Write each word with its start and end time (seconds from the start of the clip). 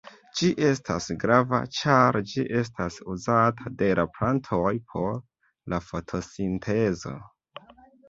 Ĝi 0.39 0.47
estas 0.69 1.09
grava 1.23 1.59
ĉar 1.81 2.17
ĝi 2.31 2.47
estas 2.63 2.97
uzata 3.17 3.75
de 3.83 3.93
la 4.01 4.09
plantoj 4.17 4.75
por 4.95 5.15
la 5.75 5.85
fotosintezo. 5.93 7.19